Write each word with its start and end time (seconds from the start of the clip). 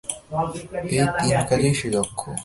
এই 0.93 1.07
তিন 1.17 1.37
কাজেই 1.49 1.73
সে 1.79 1.87
দক্ষ। 1.95 2.21